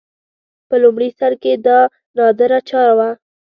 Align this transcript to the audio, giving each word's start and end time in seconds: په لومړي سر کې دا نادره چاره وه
په 0.67 0.75
لومړي 0.83 1.09
سر 1.19 1.31
کې 1.41 1.51
دا 1.65 1.79
نادره 2.17 2.59
چاره 2.69 2.93
وه 2.97 3.09